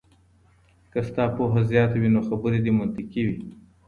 که 0.91 0.99
ستا 1.07 1.23
پوهه 1.35 1.61
زياته 1.69 1.97
وي 1.99 2.09
نو 2.15 2.21
خبري 2.27 2.59
دې 2.65 2.71
منطقي 2.79 3.21
وي. 3.27 3.37